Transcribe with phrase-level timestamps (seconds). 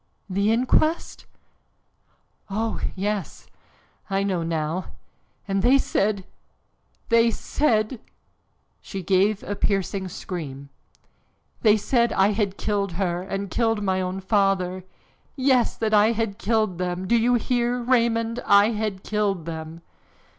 [0.27, 1.27] "The inquest?
[2.49, 3.45] Oh, yes,
[4.09, 4.93] I know now,
[5.47, 6.25] and they said
[7.09, 7.99] they said"
[8.81, 10.69] She gave a piercing scream.
[11.61, 14.85] "They said I had killed her and killed my own father!
[15.35, 17.05] Yes, that I had killed them!
[17.07, 19.81] Do you hear, Raymond, I had killed them!"